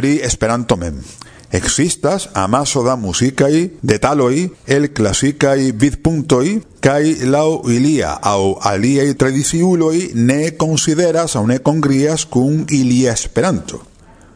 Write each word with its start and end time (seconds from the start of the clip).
pri 0.00 0.16
Esperanto 0.24 0.80
mem. 0.80 0.96
Existas 1.52 2.30
amaso 2.32 2.80
da 2.82 2.96
musicai 2.96 3.76
detaloi 3.82 4.48
el 4.64 4.92
classicai 4.96 5.72
vidpuntoi 5.76 6.62
kai 6.80 7.26
lau 7.28 7.68
ilia 7.68 8.14
au 8.32 8.56
aliei 8.62 9.12
tradiciuloi 9.14 10.12
ne 10.14 10.56
consideras 10.56 11.36
au 11.36 11.44
ne 11.46 11.58
congrias 11.58 12.24
cun 12.24 12.64
ilia 12.70 13.12
esperanto. 13.12 13.82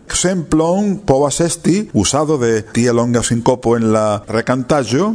Exemplon 0.04 0.98
povas 1.08 1.40
esti 1.40 1.88
usado 1.94 2.36
de 2.36 2.60
tia 2.60 2.92
longa 2.92 3.22
sincopo 3.22 3.78
en 3.78 3.92
la 3.92 4.20
recantaggio, 4.28 5.14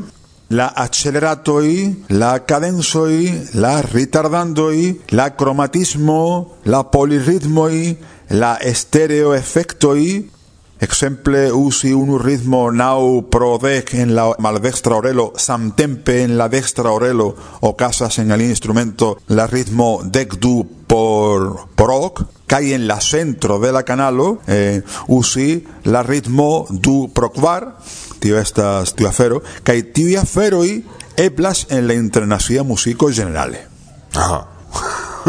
la 0.50 0.66
acceleratoi, 0.66 2.06
la 2.10 2.40
cadenzoi, 2.46 3.54
la 3.54 3.84
ritardandoi, 3.84 5.02
la 5.10 5.36
cromatismo, 5.36 6.58
la 6.64 6.82
polirritmoi, 6.90 7.98
la 8.30 8.58
estereoefectoi, 8.58 10.39
Exemple 10.80 11.52
usi 11.52 11.92
unu 11.94 12.18
ritmo 12.18 12.72
nau 12.72 13.28
pro 13.28 13.58
dec 13.60 13.94
en 14.00 14.14
la 14.16 14.30
maldextra 14.40 14.96
orelo 14.96 15.34
samtempe 15.36 16.22
en 16.24 16.38
la 16.38 16.48
dextra 16.48 16.92
orelo 16.92 17.36
o 17.60 17.76
casas 17.76 18.20
en 18.20 18.32
el 18.32 18.42
instrumento 18.42 19.18
la 19.28 19.46
ritmo 19.48 20.00
dec 20.06 20.38
du 20.40 20.64
por 20.88 21.68
hoc 21.78 22.24
kai 22.48 22.74
en 22.74 22.88
la 22.88 23.02
centro 23.02 23.60
de 23.60 23.74
la 23.74 23.84
canalo 23.84 24.40
eh, 24.48 24.82
usi 25.08 25.68
la 25.84 26.02
ritmo 26.02 26.66
du 26.70 27.12
pro 27.14 27.32
quar 27.32 27.76
tio 28.20 28.40
estas 28.40 28.96
tio 28.96 29.10
afero 29.10 29.44
kai 29.64 29.84
tio 29.84 30.22
afero 30.22 30.64
i 30.64 30.86
eblas 31.18 31.68
en 31.70 31.88
la 31.88 31.94
internacia 31.94 32.64
musico 32.64 33.12
generale. 33.12 33.68
Aha 34.16 34.59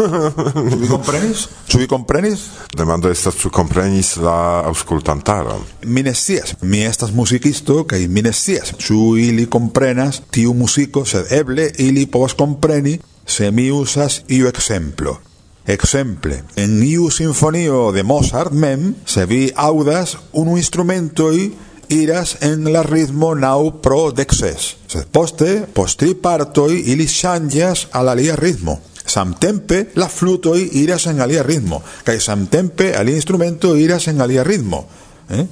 Ĉu 0.01 0.77
vi 0.81 0.89
komprenis? 0.89 1.47
Ĉu 1.69 1.79
vi 1.79 1.87
komprenis? 1.91 2.45
Demando 2.77 3.11
estas 3.11 3.37
ĉu 3.41 3.51
komprenis 3.53 4.15
la 4.23 4.63
aŭskultantaron. 4.71 5.65
Mi 5.85 6.03
ne 6.07 6.15
scias. 6.15 6.55
Mi 6.63 6.85
estas 6.87 7.13
muzikisto 7.15 7.83
kaj 7.85 8.07
mi 8.09 8.23
ne 8.23 8.33
scias 8.33 8.75
ĉu 8.79 9.17
ili 9.19 9.49
komprenas 9.51 10.23
tiu 10.31 10.55
muziko, 10.55 11.05
sed 11.05 11.33
eble 11.41 11.71
ili 11.79 12.07
povas 12.07 12.37
kompreni 12.39 12.99
se 13.27 13.51
mi 13.51 13.71
usas 13.71 14.23
iu 14.29 14.49
ekzemplo. 14.49 15.19
Exemple, 15.67 16.43
en 16.57 16.83
iu 16.83 17.11
sinfonio 17.11 17.91
de 17.93 18.03
Mozart 18.03 18.53
mem, 18.53 18.95
se 19.07 19.27
vi 19.27 19.51
audas 19.55 20.17
unu 20.33 20.57
i 20.59 21.51
iras 21.91 22.37
en 22.41 22.73
la 22.73 22.83
ritmo 22.83 23.35
nau 23.35 23.71
pro 23.83 24.13
dexes. 24.13 24.77
Sed 24.87 25.07
poste, 25.13 25.67
postri 25.75 26.15
partoi 26.15 26.83
ili 26.87 27.07
changias 27.07 27.87
al 27.93 28.09
alia 28.09 28.37
ritmo. 28.37 28.79
Samtempe 29.11 29.91
la 29.99 30.07
flutoi 30.09 30.69
iras 30.79 31.09
en 31.11 31.21
alia 31.21 31.43
ritmo, 31.43 31.83
kaj 32.07 32.21
samtempe 32.23 32.93
alia 32.95 33.19
instrumento 33.19 33.75
iras 33.77 34.07
en 34.09 34.21
alia 34.21 34.45
ritmo. 34.47 34.87
Eh? 35.31 35.47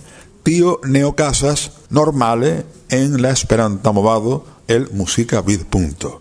Tio 0.46 0.78
ne 0.84 1.04
okazas 1.04 1.70
normale 1.90 2.64
en 2.88 3.20
la 3.20 3.30
Esperanta 3.30 3.92
movado 3.92 4.44
el 4.68 4.88
musika 4.92 5.42
vid 5.42 5.64
punto. 5.66 6.20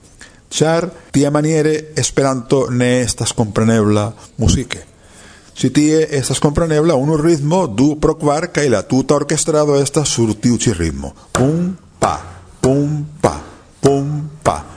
Char 0.49 0.89
tia 1.11 1.31
maniere 1.31 1.93
Esperanto 1.95 2.71
ne 2.71 3.01
estas 3.01 3.33
komprenebla 3.33 4.13
musike. 4.37 4.85
Si 5.53 5.69
tie 5.69 6.07
estas 6.17 6.39
komprenebla 6.39 6.95
unu 6.95 7.17
ritmo 7.17 7.67
du 7.67 7.99
pro 7.99 8.17
kvar 8.17 8.51
kaj 8.53 8.69
la 8.69 8.83
tuta 8.87 9.15
orkestrado 9.15 9.75
estas 9.81 10.09
sur 10.09 10.33
tiu 10.37 10.57
ĉi 10.57 10.73
ritmo. 10.73 11.13
Pum 11.31 11.75
pa, 11.99 12.15
pum 12.61 13.05
pa, 13.21 13.35
pum 13.81 14.29
pa. 14.43 14.76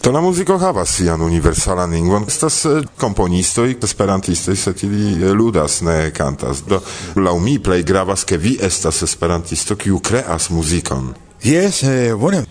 To 0.00 0.12
la 0.12 0.20
muziko 0.20 0.56
havas 0.58 0.94
sian 0.96 1.20
universalan 1.22 1.90
lingvon. 1.90 2.24
Estas 2.28 2.62
komponistoj, 2.96 3.74
esperantistoj, 3.84 4.56
sed 4.56 4.84
ili 4.84 5.32
ludas, 5.36 5.80
ne 5.84 6.10
kantas. 6.16 6.62
Do 6.64 6.80
laŭ 7.20 7.36
mi 7.38 7.58
plej 7.58 7.82
gravas, 7.82 8.24
ke 8.24 8.38
vi 8.40 8.56
estas 8.62 9.02
esperantisto, 9.02 9.76
kiu 9.76 10.00
kreas 10.00 10.48
muzikon. 10.50 11.12
Jes, 11.42 11.82
eh, 11.82 12.14
bone. 12.14 12.44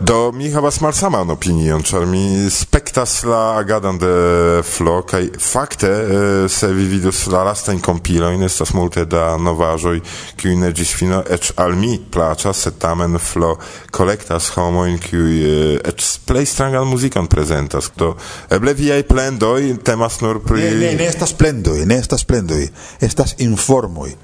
Do 0.00 0.32
mi 0.32 0.46
havas 0.54 0.76
malsaman 0.80 1.30
opinion, 1.30 1.82
ĉar 1.82 2.04
mi 2.06 2.46
spektas 2.50 3.24
la 3.26 3.56
agadon 3.58 3.98
de 3.98 4.62
Flo 4.62 5.00
kaj 5.02 5.24
fakte 5.42 5.90
eh, 5.90 6.48
se 6.48 6.70
vi 6.72 6.84
vidos 6.86 7.24
la 7.26 7.42
lastajn 7.48 7.80
kompilojn 7.82 8.46
estas 8.46 8.70
multe 8.78 9.04
da 9.10 9.24
novaĵoj 9.36 9.98
kiuj 10.38 10.54
ne 10.60 10.70
ĝis 10.70 10.92
fino 10.94 11.18
eĉ 11.26 11.50
al 11.58 11.74
mi 11.74 11.96
plaĉas, 11.98 12.62
sed 12.68 12.78
tamen 12.78 13.18
Flo 13.18 13.56
kolektas 13.90 14.52
homojn 14.54 15.02
kiuj 15.02 15.34
eh, 15.42 15.90
eĉ 15.90 16.06
plej 16.30 16.46
strangan 16.46 16.86
muzikon 16.86 17.26
prezentas. 17.26 17.90
Do 17.98 18.14
eble 18.54 18.76
viaj 18.78 19.02
plendoj 19.10 19.74
temas 19.82 20.20
nur 20.22 20.44
pri... 20.46 20.62
Ne, 20.62 20.70
ne, 20.84 20.94
ne 21.02 21.10
estas 21.10 21.34
plendoj, 21.34 21.82
ne 21.90 21.98
estas 21.98 22.22
plendoj, 22.24 22.62
estas 23.02 23.34
informoj 23.42 24.14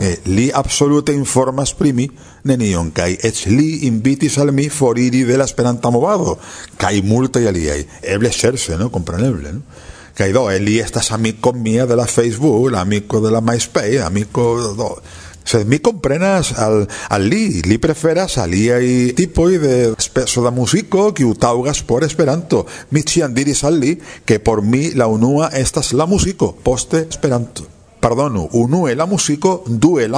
eh, 0.00 0.18
li 0.26 0.50
absolute 0.54 1.12
informas 1.12 1.74
pri 1.74 1.92
mi 1.92 2.08
nenion, 2.44 2.90
kai 2.94 3.16
et 3.20 3.44
li 3.50 3.86
invitis 3.88 4.38
al 4.38 4.52
mi 4.52 4.68
foriri 4.68 5.24
de 5.24 5.36
la 5.36 5.48
esperanta 5.48 5.90
movado, 5.90 6.38
kai 6.76 7.00
multa 7.02 7.40
aliai, 7.40 7.86
eble 8.02 8.32
serse, 8.32 8.78
no? 8.78 8.90
compreneble, 8.90 9.52
no? 9.52 9.88
Kai 10.14 10.34
do, 10.36 10.44
li 10.60 10.76
estas 10.82 11.12
amico 11.16 11.54
mia 11.54 11.86
de 11.86 11.96
la 11.96 12.04
Facebook, 12.06 12.74
amico 12.76 13.20
de 13.20 13.30
la 13.30 13.40
MySpace, 13.40 14.02
amico... 14.02 14.74
Do, 14.76 14.96
Se 15.42 15.64
mi 15.64 15.78
comprenas 15.80 16.52
al, 16.58 16.86
al 17.08 17.24
li, 17.26 17.62
li 17.66 17.78
preferas 17.82 18.36
aliai 18.38 19.14
tipoi 19.16 19.58
de 19.58 19.94
speso 19.98 20.44
da 20.44 20.52
musico 20.54 21.08
kiu 21.16 21.32
utaugas 21.32 21.82
por 21.82 22.04
Esperanto. 22.04 22.66
Mi 22.90 23.02
ĉiam 23.02 23.34
diris 23.34 23.64
al 23.64 23.80
li, 23.80 23.96
ke 24.24 24.38
por 24.38 24.62
mi 24.62 24.92
la 24.94 25.08
unua 25.08 25.50
estas 25.56 25.94
la 25.96 26.06
musico, 26.06 26.52
poste 26.52 27.06
Esperanto. 27.08 27.79
pardonu, 28.00 28.48
unu 28.52 28.88
el 28.88 28.98
la 28.98 29.06
muziko, 29.06 29.64
du 29.66 29.98
el 29.98 30.10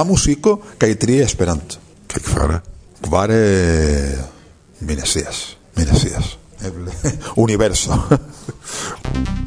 kaitri-esperanto, 0.77 1.77
Kaj 2.07 2.21
fare? 2.21 2.61
Kvare 3.01 4.15
mi 4.79 4.95
ne. 6.85 6.91
Universo. 7.35 8.07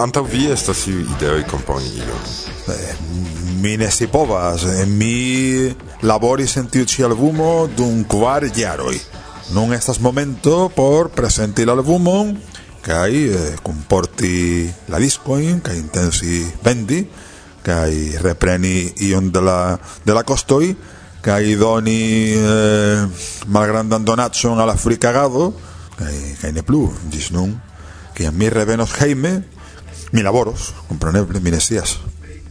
Ĉu 0.00 0.04
antaŭ 0.06 0.22
vi 0.32 0.46
estas 0.48 0.86
iuj 0.88 1.02
ideoj 1.12 1.42
komponi 1.44 1.90
ilin? 1.92 2.20
Eh, 2.72 2.92
mi 3.60 3.74
ne 3.76 3.90
scipovas. 3.92 4.62
Eh, 4.64 4.86
mi 4.88 5.74
laboris 6.08 6.56
en 6.56 6.70
tiu 6.72 6.86
ĉi 6.88 7.04
albumo 7.04 7.68
dum 7.76 8.06
kvar 8.08 8.46
jaroj. 8.56 8.96
Nun 9.52 9.74
estas 9.76 10.00
momento 10.00 10.70
por 10.72 11.10
presenti 11.12 11.68
la 11.68 11.76
albumon 11.76 12.32
kaj 12.80 13.10
eh, 13.12 13.60
kunporti 13.62 14.70
la 14.88 15.02
diskojn 15.04 15.60
kaj 15.60 15.76
intensi 15.76 16.46
vendi 16.64 17.02
kaj 17.62 17.92
repreni 18.24 18.94
ion 19.10 19.28
de 19.30 19.44
la 19.44 19.76
de 20.04 20.16
la 20.16 20.24
kostoj 20.24 20.72
kaj 21.20 21.42
doni 21.60 22.00
eh, 22.40 23.04
malgrandan 23.52 24.04
donacon 24.04 24.64
al 24.64 24.72
afrikagado 24.78 25.52
kaj 26.00 26.18
kaj 26.40 26.56
ne 26.56 26.64
plu 26.64 26.86
ĝis 27.12 27.34
nun 27.36 27.58
kiam 28.16 28.32
mi 28.32 28.48
revenos 28.48 28.96
hejme 28.96 29.59
mi 30.12 30.22
laboros, 30.22 30.72
compreneble, 30.88 31.40
mi 31.40 31.50
nesias. 31.50 31.98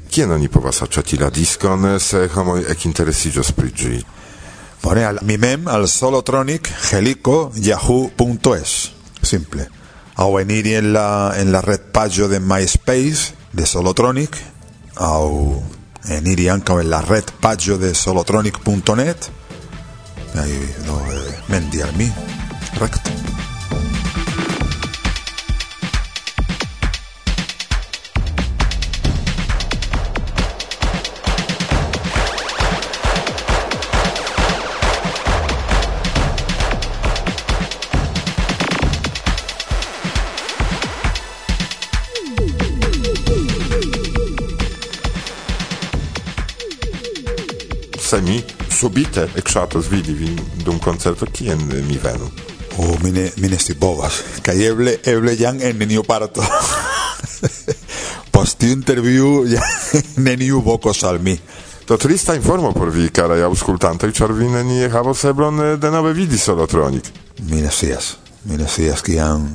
kien 0.09 0.31
oni 0.31 0.47
povas 0.49 0.81
aĉeti 0.81 1.17
la 1.21 1.29
diskon 1.29 1.99
se 2.01 2.27
homoj 2.33 2.63
ekinteresiĝos 2.71 3.51
pri 3.51 3.69
ĝi 3.75 3.99
Bone, 4.81 5.03
al 5.05 5.19
mi 5.21 5.37
mem 5.37 5.67
al 5.67 5.87
solotronic 5.87 6.69
helico 6.91 7.51
yahoo.es 7.55 8.91
simple. 9.21 9.67
Au 10.15 10.39
eniri 10.39 10.73
en 10.75 10.93
la, 10.93 11.33
en 11.35 11.51
la 11.51 11.61
red 11.61 11.91
pagio 11.91 12.27
de 12.27 12.39
MySpace 12.39 13.35
de 13.51 13.65
Solotronic 13.65 14.37
au 14.95 15.63
eniri 16.09 16.49
anca 16.49 16.79
en 16.79 16.89
la 16.89 17.01
red 17.01 17.31
pagio 17.39 17.77
de 17.77 17.93
solotronic.net 17.93 19.29
ahí 20.35 20.75
no, 20.85 20.99
eh, 21.11 21.39
mendi 21.47 21.81
al 21.81 21.95
mi. 21.95 22.11
Recto 22.79 23.48
semi 48.09 48.39
subite 48.79 49.27
ekŝatas 49.37 49.89
vidi 49.91 50.13
vin 50.17 50.39
dum 50.65 50.79
koncerto 50.79 51.27
kien 51.33 51.61
mi 51.87 51.99
venu. 52.01 52.29
Oh, 52.79 52.95
mi 53.03 53.11
ne, 53.11 53.29
mi 53.37 53.49
ne 53.51 53.59
scipovas. 53.59 54.21
Kaj 54.45 54.65
eble, 54.69 54.95
eble 55.05 55.35
jam 55.37 55.59
en 55.61 55.77
neniu 55.77 56.03
parto. 56.07 56.45
Post 58.33 58.59
tiu 58.61 58.71
intervju 58.71 59.31
ja 59.53 59.61
neniu 60.17 60.61
vokos 60.65 61.03
al 61.03 61.19
mi. 61.19 61.37
To 61.85 61.97
trista 61.97 62.35
informo 62.37 62.71
por 62.73 62.91
vi, 62.93 63.07
karaj 63.09 63.41
aŭskultantoj, 63.47 64.11
ĉar 64.13 64.33
vi 64.37 64.49
nenie 64.53 64.89
havos 64.93 65.23
eblon 65.25 65.63
eh, 65.63 65.77
denove 65.81 66.13
vidi 66.13 66.37
Solotronik. 66.37 67.09
Mi 67.39 67.55
ne 67.55 67.61
mine 67.61 67.71
sias, 67.71 68.13
ne 68.45 68.67
scias 68.67 69.01
kiam 69.01 69.49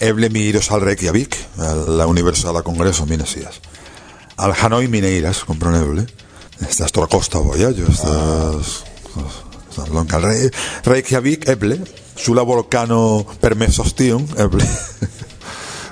eble 0.00 0.30
mi 0.30 0.46
iros 0.48 0.70
al 0.70 0.80
Reykjavik, 0.80 1.36
al 1.58 1.84
la 1.98 2.06
Universala 2.06 2.62
Congreso, 2.62 3.04
mine 3.06 3.26
sias. 3.26 3.60
Al 4.36 4.54
Hanoi 4.56 4.88
mine 4.88 5.10
iras, 5.12 5.44
comproneble 5.44 6.06
estas 6.68 6.92
tra 6.92 7.06
costa 7.10 7.40
vojaĝo 7.44 7.88
estas 7.90 8.76
estas 9.70 9.88
ah. 9.88 9.92
longa 9.94 10.18
Re, 10.18 10.50
Reykjavik 10.84 11.48
eble 11.48 11.80
su 12.16 12.34
la 12.34 12.42
volcano 12.42 13.24
permesos 13.40 13.94
tion 13.96 14.26
eble. 14.38 14.66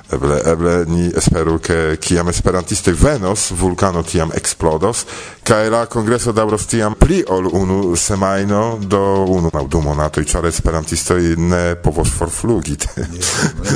Eble, 0.08 0.38
eble 0.48 0.74
ni 0.88 1.10
esperu 1.20 1.58
ke 1.60 1.98
kiam 2.00 2.30
esperantistoj 2.32 2.94
venos, 2.96 3.50
vulkano 3.52 4.00
tiam 4.08 4.30
eksplodos, 4.32 5.02
kaj 5.44 5.68
la 5.68 5.82
kongreso 5.90 6.32
daŭros 6.32 6.64
tiam 6.70 6.94
pli 6.96 7.18
ol 7.28 7.50
unu 7.52 7.96
semajno 7.96 8.62
do 8.80 9.02
unu 9.28 9.52
aŭ 9.52 9.66
du 9.68 9.82
monatoj, 9.84 10.24
ĉar 10.24 10.48
esperantistoj 10.48 11.20
ne 11.50 11.62
povos 11.84 12.14
forflugi 12.16 12.78
de, 12.84 13.04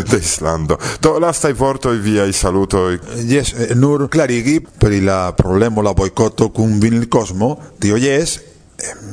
de 0.09 0.21
Islando. 0.23 0.79
Do 1.05 1.19
lastaj 1.21 1.53
vortoj 1.59 1.99
viaj 2.01 2.33
salutoj. 2.33 2.97
Jes, 3.29 3.53
eh, 3.53 3.75
nur 3.77 4.09
klarigi 4.09 4.63
pri 4.63 5.03
la 5.05 5.21
problemo 5.37 5.85
la 5.85 5.93
bojkoto 5.93 6.49
kun 6.49 6.81
vinilkosmo, 6.81 7.57
tio 7.81 8.01
jes, 8.01 8.39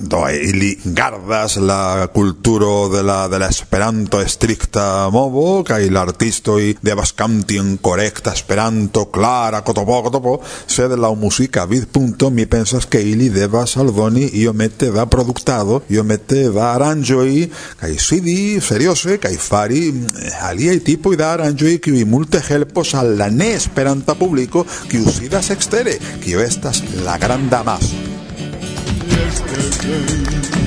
do 0.02 0.24
ili 0.30 0.80
gardas 0.84 1.56
la 1.56 2.08
kulturo 2.14 2.90
de 2.90 3.04
la 3.04 3.28
de 3.28 3.40
la 3.40 3.48
Esperanto 3.48 4.28
strikta 4.28 5.10
movo 5.12 5.64
kaj 5.64 5.90
la 5.90 6.02
artisto 6.02 6.60
i 6.60 6.76
devas 6.82 7.12
kanti 7.12 7.58
en 7.58 7.78
korekta 7.78 8.34
Esperanto 8.34 9.06
klara 9.06 9.62
kotopo 9.62 10.02
kotopo 10.04 10.40
sed 10.68 10.92
la 10.92 11.14
muzika 11.14 11.66
vid 11.66 11.86
punto 11.92 12.30
mi 12.30 12.46
pensas 12.46 12.86
ke 12.86 13.02
ili 13.02 13.30
devas 13.30 13.78
aldoni 13.78 14.30
iomete 14.34 14.92
da 14.92 15.06
produktado 15.06 15.82
iomete 15.90 16.50
da 16.50 16.96
i 17.28 17.50
kaj 17.80 17.98
sidi 17.98 18.62
seriose 18.62 19.18
kaj 19.18 19.38
fari 19.38 19.88
eh, 19.90 20.44
aliaj 20.44 20.80
tipoj 20.80 21.16
da 21.16 21.32
aranjo 21.34 21.68
i 21.68 21.78
ki 21.78 22.06
multe 22.06 22.42
helpos 22.48 22.94
al 22.94 23.18
la 23.18 23.30
ne 23.30 23.54
Esperanta 23.60 24.16
publiko 24.16 24.66
kiu 24.90 25.04
usidas 25.06 25.50
ekstere 25.50 25.98
kiu 26.24 26.40
estas 26.40 26.84
la 27.06 27.18
granda 27.18 27.64
mas. 27.66 28.19
Yesterday. 29.86 30.59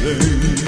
You. 0.00 0.67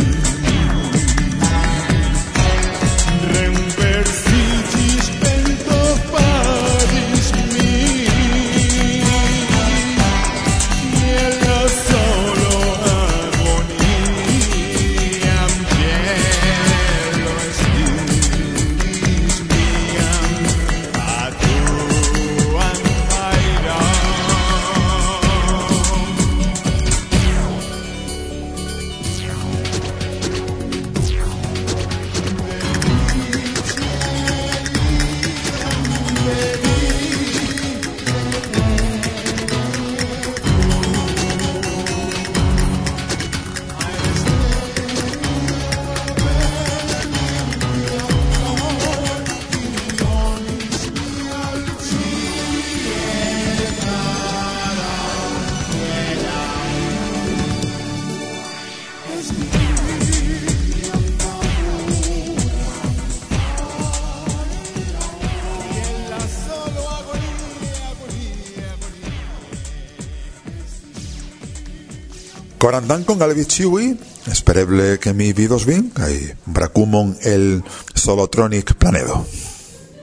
Coran 72.71 72.87
dankon 72.87 73.19
al 73.19 73.33
vi 73.35 73.49
ciui, 73.51 73.99
espereble 74.31 74.99
che 75.03 75.11
mi 75.13 75.33
vidos 75.35 75.65
vin, 75.67 75.89
kai 75.91 76.37
bracumon 76.45 77.17
el 77.27 77.65
Solotronic 77.95 78.77
Planedo. 78.79 79.27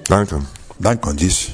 Dankon. 0.09 0.43
Dankon, 0.75 1.15
gis. 1.15 1.45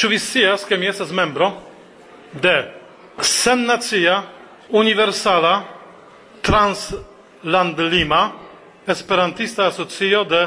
Ĉu 0.00 0.08
vi 0.08 0.18
scias, 0.18 0.64
ke 0.64 0.78
mi 0.80 0.88
estas 0.88 1.10
membro 1.12 1.50
de 2.32 2.54
sennacia 3.20 4.22
universala 4.70 5.52
translandlima 6.42 8.20
esperantista 8.86 9.66
asocio 9.66 10.24
de 10.24 10.46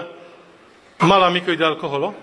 malamikoj 0.99 1.55
de 1.55 1.65
alkoholo? 1.65 2.13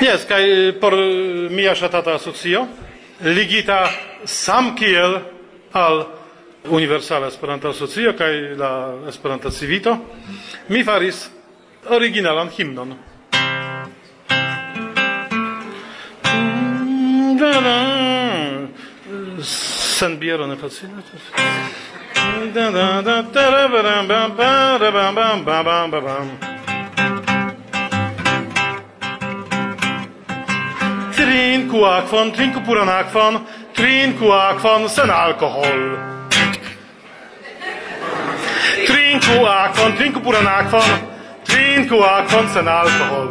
Jes, 0.00 0.24
kaj 0.28 0.42
por 0.80 0.96
mia 1.50 1.74
ŝatata 1.74 2.14
asocio 2.16 2.66
ligita 3.20 3.84
samkiel 4.24 5.20
al 5.72 6.04
Universala 6.68 7.26
Esperanta 7.26 7.68
Asocio 7.68 8.12
kaj 8.16 8.56
la 8.56 8.70
Esperanta 9.08 9.50
Civito, 9.50 9.96
mi 10.68 10.84
faris 10.84 11.30
originalan 11.88 12.48
himnon. 12.48 12.94
Sen 19.42 20.18
biero 20.18 20.46
ne 20.46 20.56
facile. 20.56 21.02
Da 22.54 22.70
da 22.70 23.02
da 23.02 23.22
da 23.22 23.68
bam 23.68 24.08
bam 24.08 24.36
bam 24.36 25.14
bam 25.14 25.44
bam 25.44 25.90
bam 25.90 26.04
bam. 26.04 26.30
Trinku 31.16 31.84
akvon, 31.84 32.32
trinku 32.32 32.60
puran 32.66 32.88
akvon, 32.88 33.38
trinku 33.76 34.32
akvon 34.32 34.88
sen 34.88 35.10
alkohol. 35.10 36.13
Trinku 39.24 39.46
akvon, 39.46 39.92
trinku 39.96 40.20
puran 40.20 40.46
akvon, 40.46 40.90
trinku 41.48 41.96
akvon 42.04 42.48
sen 42.52 42.68
alkohol. 42.68 43.28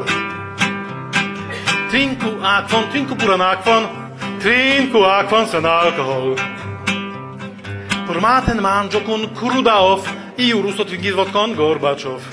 Trinku 1.92 2.32
akvon, 2.42 2.88
trinku 2.92 3.16
puran 3.16 3.42
akvon, 3.42 3.86
trinku 4.42 5.04
akvon 5.06 5.46
sen 5.48 5.66
alkohol. 5.66 6.34
Formaten 8.08 8.64
manĝo 8.66 9.04
kun 9.06 9.28
Krudaov, 9.38 10.10
iu 10.38 10.64
ruso 10.66 10.84
trinkis 10.84 11.14
vodkon 11.14 11.54
Gorbačov. 11.54 12.26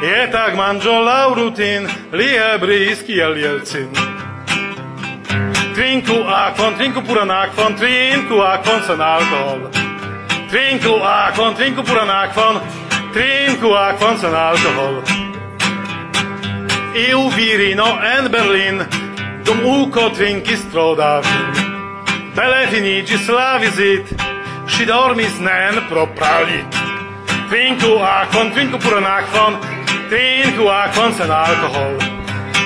Je 0.00 0.24
tak 0.32 0.56
manĝo 0.56 0.96
laurutin, 1.04 1.90
li 2.12 2.30
ebris 2.54 3.04
kiel 3.04 3.36
Jelcin. 3.36 3.92
Trinku 5.76 6.22
akvon, 6.24 6.80
trinku 6.80 7.04
puran 7.04 7.36
akvon, 7.36 7.76
trinku 7.76 8.40
akvon 8.40 8.82
sen 8.88 9.04
alkohol. 9.12 9.68
Trinku 10.48 10.96
akvon, 11.04 11.54
trinku 11.54 11.84
puran 11.84 12.08
akvon, 12.08 12.62
trinku 13.12 13.74
acqua 13.74 14.16
sen 14.16 14.34
alcohol. 14.34 15.02
Iu 16.94 17.30
virino 17.30 17.98
en 18.02 18.30
Berlin, 18.30 18.86
dum 19.44 19.64
uco 19.64 20.10
trinkis 20.10 20.62
tro 20.72 20.94
da 20.94 21.20
vin. 21.20 21.52
Bele 22.34 22.66
finigis 22.70 23.28
la 23.28 23.58
visit, 23.58 24.06
si 24.66 24.84
dormis 24.84 25.38
nen 25.40 25.82
pro 25.88 26.06
pralit. 26.06 26.66
Trinku 27.50 27.98
aquon, 27.98 28.50
trinku 28.52 28.78
puran 28.78 29.04
aquon, 29.04 29.58
trinku 30.10 30.68
aquon 30.68 31.14
sen 31.14 31.30
alcohol. 31.30 31.96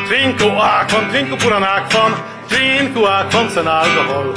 Trinku 0.08 0.49
aquon, 0.58 1.11
trinku 1.11 1.37
puran 1.37 1.64
aquon, 1.64 2.12
trinku 2.49 3.06
aquon 3.06 3.50
sen 3.50 3.68
alcohol. 3.68 4.34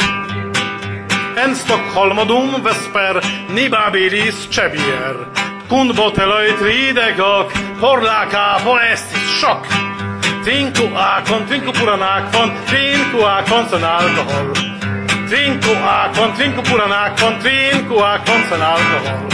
En 1.38 1.56
Stockholmo 1.56 2.26
dum 2.26 2.62
vesper 2.64 3.22
ni 3.50 3.70
babilis 3.70 4.48
cebier 4.52 5.45
kun 5.70 5.96
boteloi 5.96 6.54
tridek 6.60 7.18
por 7.80 8.04
la 8.04 8.26
capo 8.32 8.78
estis 8.80 9.40
shock. 9.40 9.66
Trinku 10.44 10.90
akvon, 10.94 11.46
trinku 11.48 11.72
puran 11.74 12.04
akvon, 12.04 12.52
trinku 12.70 13.24
akvon 13.26 13.70
sen 13.70 13.84
alkohol. 13.84 14.54
Trinku 15.30 15.74
akvon, 15.90 16.34
trinku 16.38 16.62
puran 16.70 16.92
akvon, 16.94 17.40
trinku 17.42 17.98
akvon 18.00 18.42
sen 18.50 18.62
alkohol. 18.62 19.26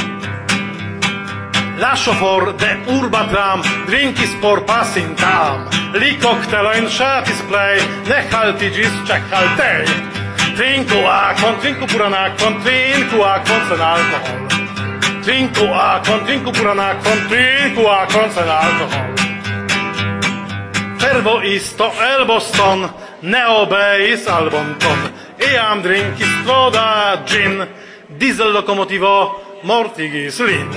La 1.81 1.95
shofor 1.95 2.53
de 2.53 2.71
urba 2.95 3.25
tram 3.31 3.61
drinkis 3.88 4.35
por 4.41 4.63
pasintam. 4.65 5.67
Li 5.93 6.15
koktelojn 6.21 6.88
ŝatis 6.89 7.43
play, 7.50 7.81
ne 8.07 8.23
haltiĝis 8.31 8.95
haltei. 9.31 9.83
Trinku 10.55 11.03
akvon, 11.07 11.59
trinku 11.61 11.88
puran 11.91 12.13
akvon, 12.13 12.61
trinku 12.63 13.23
akvon 13.23 13.67
sen 13.69 13.81
alkohol. 13.81 14.61
Trinku 15.21 15.65
akvon, 15.73 16.25
trinku 16.25 16.51
puran 16.51 16.79
akvon, 16.79 17.19
trinku 17.29 17.83
akvon 17.85 18.31
sen 18.33 18.49
alkohol. 18.49 19.09
Fervo 20.97 21.41
isto 21.41 21.91
el 22.01 22.25
Boston 22.25 22.89
ne 23.21 23.45
obeis 23.45 24.27
albon 24.27 24.75
ton. 24.79 24.99
Iam 25.51 25.83
drinkis 25.83 26.33
voda 26.45 27.21
gin, 27.25 27.67
diesel 28.17 28.53
lokomotivo 28.53 29.41
mortigis 29.63 30.39
lin. 30.39 30.67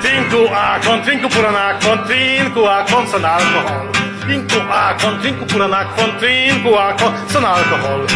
Trinku 0.00 0.46
akvon, 0.48 1.02
trinku 1.04 1.28
puran 1.28 1.56
akvon, 1.56 1.98
trinku 2.08 2.64
akvon 2.64 3.06
sen 3.12 3.24
alkohol. 3.24 3.86
Trinku 4.24 4.60
akvon, 4.70 5.20
trinku 5.20 5.44
puran 5.52 5.74
akvon, 5.74 6.16
trinku 6.20 6.74
akvon 6.74 7.12
sen 7.28 7.44
alkohol. 7.44 8.08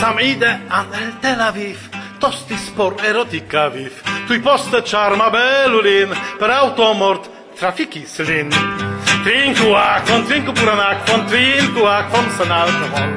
Sam 0.00 0.18
ide 0.18 0.58
an 0.68 0.86
el 0.90 1.12
Tel 1.22 1.40
Aviv, 1.40 1.91
tostis 2.22 2.70
por 2.76 2.94
erotica 3.02 3.68
viv, 3.68 3.90
tui 4.28 4.38
poste 4.38 4.78
charma 4.86 5.28
belulin, 5.30 6.12
per 6.38 6.50
automort 6.54 7.26
trafikis 7.58 8.20
lin. 8.22 8.50
Trinku 9.24 9.74
aquon, 9.74 10.22
trinku 10.26 10.52
puran 10.54 10.78
aquon, 10.78 11.26
trinku 11.26 11.86
aquon 11.86 12.26
san 12.36 12.50
alkohol 12.50 13.12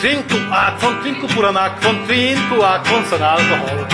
Trinku 0.00 0.38
aquon, 0.50 0.96
trinku 1.02 1.28
puran 1.34 1.56
aquon, 1.56 2.00
trinku 2.06 2.62
aquon 2.66 3.04
san 3.10 3.22
alkohol 3.22 3.86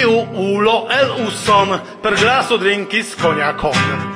Iu 0.00 0.14
ulo 0.46 0.86
el 0.90 1.26
uson 1.26 1.74
per 2.02 2.14
glaso 2.14 2.58
drinkis 2.58 3.16
coniacon. 3.18 4.11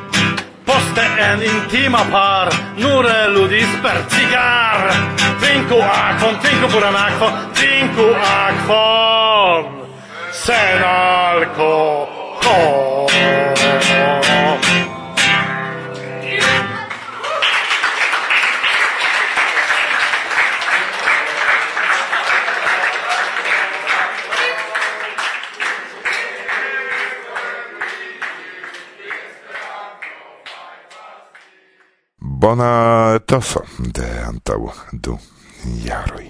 Poste 0.77 1.05
en 1.19 1.43
intima 1.43 2.05
par 2.13 2.49
Nur 2.77 3.07
ludis 3.33 3.69
per 3.83 3.97
cigar. 4.13 4.93
Trinku 5.41 5.79
akvon 5.81 6.37
trinku 6.43 6.69
puran 6.69 6.97
akvon 6.97 7.33
Trinku 7.55 8.09
akvon 8.21 9.65
Sen 10.33 10.85
alcohol 10.85 12.17
bona 32.37 33.15
etoso 33.17 33.63
de 33.79 34.05
antau 34.29 34.71
du 34.93 35.17
jaroj. 35.85 36.27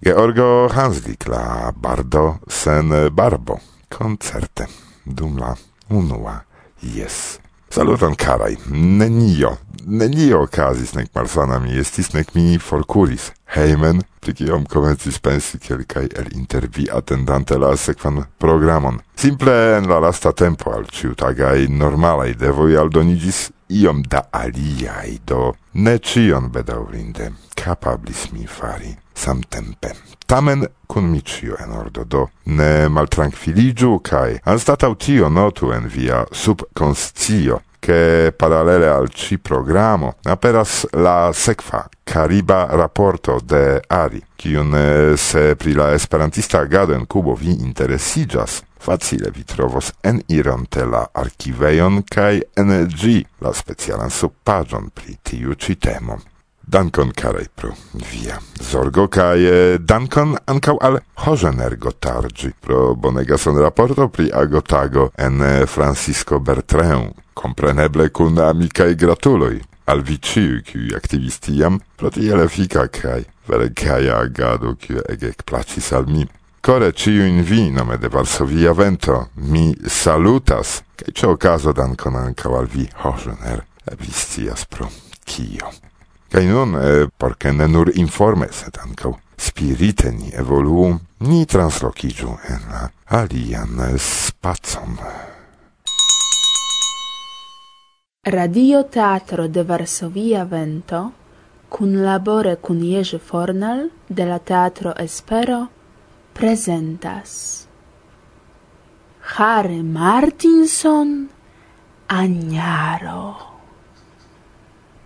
Georgo 0.00 0.68
Hanslik, 0.68 1.26
la 1.28 1.72
bardo 1.76 2.38
sen 2.48 2.92
barbo, 3.12 3.58
koncerte 3.88 4.66
dum 5.04 5.36
la 5.38 5.54
unua 5.88 6.40
jes. 6.80 7.38
Saluton 7.68 8.14
caraj, 8.14 8.56
nenio, 8.70 9.56
nenio 9.84 10.42
okazis, 10.46 10.94
nec 10.94 11.10
malsana 11.14 11.58
mi 11.60 11.76
estis, 11.76 12.12
nec 12.14 12.32
mi 12.34 12.56
forcuris. 12.58 13.32
Hejmen, 13.52 14.00
pri 14.20 14.32
kiom 14.38 14.64
komencis 14.70 15.18
pensi 15.20 15.60
kelkaj 15.60 16.06
el 16.16 16.30
intervi 16.32 16.86
atendante 16.92 17.58
la 17.60 17.74
sekvan 17.76 18.22
programon. 18.38 19.02
Simple 19.20 19.52
en 19.76 19.90
la 19.90 20.00
lasta 20.00 20.32
tempo 20.32 20.72
al 20.72 20.88
ciutagaj 20.88 21.68
normalaj 21.68 22.32
devoj 22.40 22.78
aldonigis 22.80 23.50
iom 23.68 24.02
da 24.02 24.26
aliai, 24.30 25.18
do 25.24 25.54
ne 25.72 25.98
cion 25.98 26.50
bedaurinde 26.50 27.32
capablis 27.54 28.30
mi 28.32 28.46
fari 28.46 28.96
samtempe. 29.14 29.94
Tamen 30.26 30.66
cun 30.86 31.10
mi 31.10 31.22
cio 31.22 31.56
en 31.58 31.72
ordo 31.72 32.04
do 32.04 32.26
ne 32.44 32.88
maltrankviliĝu 32.88 33.98
cae 34.02 34.40
anstatau 34.44 34.94
tio 34.94 35.28
notu 35.28 35.72
en 35.72 35.86
via 35.88 36.24
subconscio, 36.30 37.62
che 37.86 38.32
parallele 38.36 38.88
al 38.88 39.08
ci 39.08 39.38
programo 39.38 40.16
aperas 40.24 40.86
la 40.90 41.30
sekva 41.32 41.88
Cariba 42.02 42.66
raporto 42.70 43.38
de 43.44 43.80
Ari, 43.86 44.22
kiun 44.36 44.74
eh, 44.74 45.16
se 45.16 45.54
pri 45.54 45.74
la 45.74 45.92
esperantista 45.92 46.58
agado 46.58 46.94
en 46.94 47.06
Kubo 47.06 47.34
vi 47.34 47.54
interesiĝas, 47.62 48.62
Facile 48.78 49.30
vi 49.34 49.44
trovos 49.44 49.92
en 50.02 50.20
ironte 50.28 50.84
la 50.84 51.06
archiveion 51.12 52.02
kaj 52.02 52.40
en 52.56 52.72
la 53.40 53.52
specialan 53.52 54.10
subpagion 54.10 54.90
pri 54.94 55.16
tiu 55.22 55.54
ci 55.54 55.74
temo. 55.74 56.18
Dankon 56.66 57.12
karaj 57.14 57.46
pro 57.54 57.70
via 57.94 58.40
zorgo 58.60 59.06
kaj 59.08 59.44
eh, 59.48 59.78
dankon 59.78 60.36
ankaŭ 60.46 60.76
al 60.80 60.98
Hoženergo 61.22 61.92
Targi 61.92 62.50
pro 62.60 62.94
bonega 62.94 63.38
sonraporto 63.38 64.08
pri 64.08 64.30
agotago 64.34 65.10
en 65.16 65.42
eh, 65.42 65.66
Francisco 65.66 66.40
Bertrand. 66.40 67.14
Kompreneble 67.34 68.08
kun 68.08 68.38
amikaj 68.38 68.94
gratuloj 68.94 69.60
al 69.86 70.02
vi 70.02 70.18
ĉiuj 70.18 70.62
kiuj 70.66 70.96
aktivis 70.98 71.38
tiam 71.38 71.78
pro 71.96 72.10
tiel 72.10 72.42
efika 72.42 72.88
kaj 72.90 73.22
vere 73.46 73.68
gaja 73.70 74.18
agado 74.24 74.74
kiu 74.74 75.04
ege 75.08 75.32
plaĉis 75.46 75.92
al 75.92 76.10
mi 76.10 76.26
ancora 76.66 76.90
ciu 76.90 77.24
in 77.24 77.42
vi 77.42 77.70
nome 77.70 77.96
de 77.96 78.08
Varsovia 78.08 78.72
Vento 78.72 79.28
mi 79.34 79.76
salutas, 79.86 80.82
kaj 80.96 81.12
ĉe 81.14 81.26
okazo 81.30 81.72
dankon 81.72 82.16
ankaŭ 82.18 82.56
al 82.58 82.66
vi, 82.72 82.88
Hoffner, 83.02 83.60
vi 84.00 84.10
stias 84.10 84.64
pro 84.66 84.88
kio. 85.24 85.70
Kaj 86.32 86.42
nun, 86.46 86.74
eh, 86.74 87.06
por 87.16 87.36
ne 87.52 87.68
nur 87.68 87.92
informe, 87.94 88.48
sed 88.50 88.78
ankaŭ 88.82 89.12
spirite 89.38 90.10
ni 90.10 90.32
evoluu, 90.34 90.98
ni 91.20 91.46
translocigiu 91.46 92.34
en 92.48 92.66
la 92.72 92.88
alian 93.06 93.78
spacon. 93.98 94.98
Radio 98.24 98.82
Teatro 98.82 99.46
de 99.46 99.62
Varsovia 99.62 100.44
Vento, 100.44 101.12
cun 101.68 102.02
labore 102.02 102.56
cun 102.56 102.82
Jerzy 102.82 103.18
Fornal 103.18 103.88
de 104.08 104.24
la 104.24 104.38
Teatro 104.38 104.94
Espero 104.98 105.75
presentas. 106.36 107.66
Hare 109.38 109.82
Martinson 109.82 111.28
Agnaro 112.06 113.36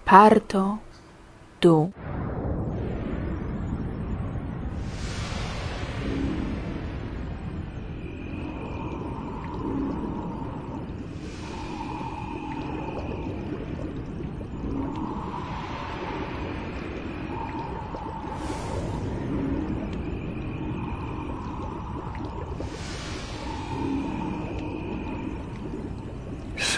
Parto 0.04 0.80
2 1.60 2.09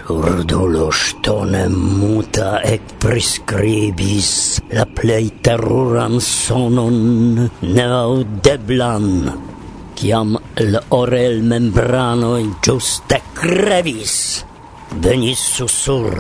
Surdulo 0.02 0.90
stone 0.90 1.68
muta 1.70 2.56
ekpreskribis 2.66 4.30
la 4.74 4.82
plei 4.98 5.28
teruran 5.46 6.16
sonon 6.18 7.38
neaudeblan, 7.62 9.06
ciam 9.94 10.34
el 10.64 10.74
orel 10.98 11.38
membranoj 11.52 12.40
ĝuste 12.66 13.20
krevis. 13.38 14.16
Venis 15.06 15.44
susur 15.60 16.10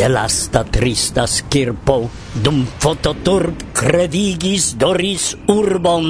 de 0.00 0.08
lasta 0.08 0.64
trista 0.64 1.26
skirpo, 1.28 1.98
dum 2.40 2.64
fototurb 2.80 3.66
crevigis 3.76 4.72
doris 4.80 5.34
urbon. 5.58 6.08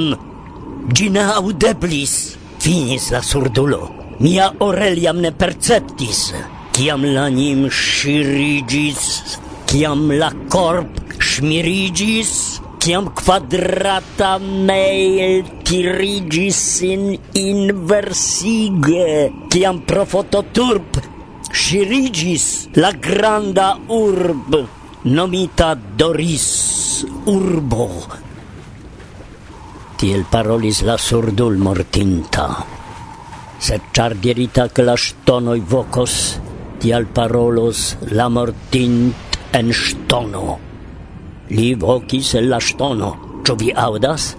Ĝi 0.95 1.11
audeblis, 1.25 2.15
finis 2.63 3.11
la 3.11 3.21
surdulo. 3.21 3.83
Mia 4.23 4.47
orel 4.63 4.97
jam 5.03 5.19
ne 5.19 5.35
perceptis. 5.35 6.23
Ciam 6.71 7.03
l'anim 7.03 7.67
shirigis, 7.69 9.37
ciam 9.67 10.07
la 10.17 10.31
corp 10.49 11.01
shmirigis, 11.19 12.61
ciam 12.79 13.11
quadrata 13.13 14.39
mail 14.39 15.43
tirigis 15.67 16.81
in 16.81 17.03
inversige, 17.35 19.31
ciam 19.51 19.83
pro 19.85 20.05
fototurp 20.05 21.01
la 22.75 22.91
granda 22.91 23.77
urb, 23.87 24.67
nomita 25.03 25.75
Doris 25.75 27.05
Urbo. 27.25 27.89
Tiel 29.97 30.25
parolis 30.29 30.81
la 30.81 30.97
surdul 30.97 31.57
mortinta, 31.57 32.65
sed 33.57 33.81
char 33.91 34.15
dirita 34.15 34.69
che 34.69 34.81
la 34.81 34.95
stonoi 34.95 35.59
vocos, 35.59 36.39
tial 36.81 37.05
parolos 37.13 37.95
la 38.09 38.27
mortint 38.29 39.37
en 39.53 39.69
stono. 39.73 40.57
Li 41.53 41.73
vocis 41.75 42.33
el 42.39 42.49
la 42.49 42.59
stono, 42.59 43.11
Ĉu 43.45 43.55
vi 43.57 43.71
audas? 43.73 44.31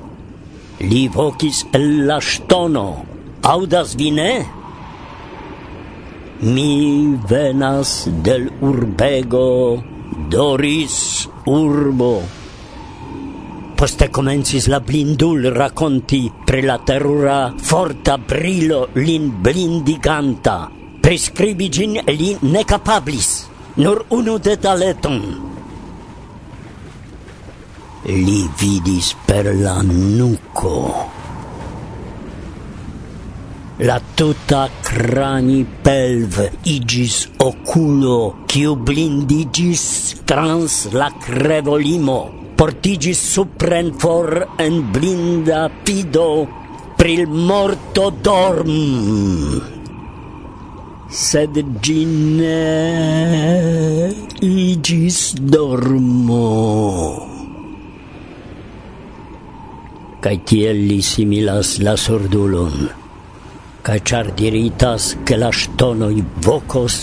Li 0.82 1.06
vocis 1.14 1.64
el 1.76 2.06
la 2.08 2.18
stono, 2.22 2.86
audas 3.42 3.94
vi 3.98 4.10
ne? 4.14 4.32
Mi 6.42 7.14
venas 7.30 8.08
del 8.26 8.48
urbego 8.60 9.48
Doris 10.30 11.28
urbo. 11.46 12.12
Poste 13.78 14.10
comencis 14.14 14.68
la 14.70 14.82
blindul 14.82 15.50
raconti 15.54 16.24
pre 16.46 16.62
la 16.62 16.78
terrura 16.78 17.40
forta 17.58 18.18
brilo 18.18 18.88
lin 18.94 19.30
blindiganta. 19.42 20.81
Prescribi 21.02 21.68
gin 21.68 21.96
li 22.08 22.30
ne 22.42 22.62
capablis, 22.64 23.30
nur 23.82 24.04
unu 24.16 24.38
detaleton. 24.38 25.18
Li 28.06 28.40
vidis 28.60 29.12
per 29.26 29.50
la 29.58 29.80
nuco. 29.86 30.76
La 33.82 33.96
tuta 34.14 34.66
crani 34.86 35.64
pelv 35.86 36.38
igis 36.70 37.24
oculo, 37.42 38.20
kiu 38.46 38.76
blindigis 38.76 39.88
trans 40.28 40.84
la 40.94 41.10
crevolimo 41.24 42.20
portigis 42.62 43.18
supren 43.18 43.88
for 43.98 44.28
en 44.64 44.76
blinda 44.94 45.64
pido, 45.82 46.46
pril 46.94 47.26
morto 47.26 48.04
dorm 48.22 49.81
sed 51.12 51.60
gine 51.82 52.56
igis 54.40 55.20
dormo. 55.36 56.48
Kaj 60.22 60.36
tiel 60.46 60.82
li 60.88 61.00
similas 61.02 61.78
la 61.82 61.96
sordulon 61.96 63.02
kaj 63.82 63.98
char 64.06 64.30
diritas, 64.38 65.16
ke 65.26 65.36
la 65.36 65.50
ŝtonoj 65.50 66.14
vokos, 66.46 66.98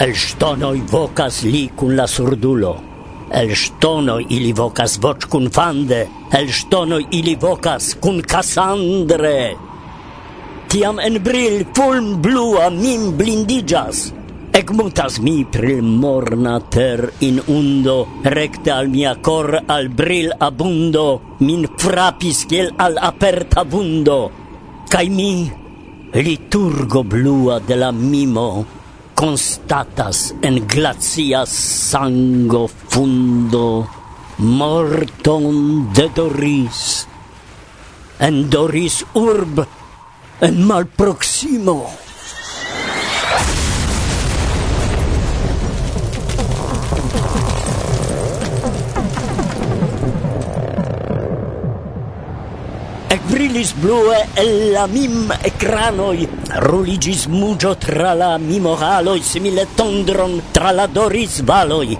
el 0.00 0.14
ŝtonoj 0.16 0.76
vokas 0.92 1.42
li 1.44 1.66
kun 1.76 1.96
la 1.96 2.06
sordulo 2.08 2.74
El 3.36 3.50
ŝtonoj 3.58 4.22
ili 4.30 4.52
vokas 4.52 5.00
fande 5.52 6.06
el 6.38 6.46
ŝtonoj 6.46 7.02
ili 7.10 7.34
vokas 7.34 7.96
kun 8.00 8.22
Kasandre 8.22 9.65
tiam 10.68 10.98
en 10.98 11.18
bril 11.22 11.64
fulm 11.74 12.20
blua 12.22 12.70
min 12.70 13.12
blindigas. 13.16 14.12
Ecmutas 14.56 15.18
mi 15.20 15.44
pril 15.44 15.82
morna 15.84 16.56
ter 16.60 17.12
in 17.20 17.42
undo, 17.46 18.08
recte 18.24 18.72
al 18.72 18.88
mia 18.88 19.14
cor 19.20 19.52
al 19.68 19.88
bril 19.88 20.32
abundo, 20.32 21.36
min 21.40 21.66
frapis 21.76 22.46
kiel 22.48 22.72
al 22.78 22.96
aperta 22.96 23.64
vundo. 23.64 24.30
Cai 24.88 25.08
mi, 25.10 25.44
liturgo 26.14 27.04
blua 27.04 27.60
de 27.60 27.76
la 27.76 27.92
mimo, 27.92 28.64
constatas 29.14 30.34
en 30.40 30.64
glacia 30.66 31.44
sango 31.44 32.66
fundo, 32.68 33.86
morton 34.38 35.92
de 35.92 36.08
Doris. 36.14 37.06
En 38.18 38.48
Doris 38.48 39.04
urb 39.12 39.66
en 40.40 40.66
malproximo. 40.66 41.86
Ec 53.08 53.22
brilis 53.30 53.72
blue 53.80 54.12
el 54.36 54.72
la 54.72 54.86
mim 54.86 55.32
ecranoi, 55.42 56.28
ruligis 56.66 57.26
mugio 57.28 57.76
tra 57.80 58.12
la 58.14 58.36
mimoraloi, 58.36 59.22
simile 59.22 59.66
tondron 59.74 60.40
tra 60.52 60.72
la 60.72 60.86
doris 60.86 61.40
valoi, 61.40 61.96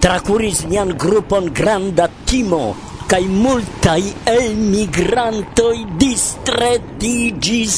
tracuris 0.00 0.66
nian 0.68 0.92
grupon 0.98 1.48
granda 1.54 2.10
timo, 2.26 2.76
kai 3.08 3.24
multai 3.24 4.04
el 4.28 4.56
migrantoi 4.60 5.86
distretigis 6.00 7.76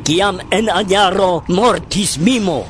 kiam 0.00 0.40
en 0.48 0.70
agnaro 0.72 1.44
mortis 1.52 2.16
mimo. 2.16 2.62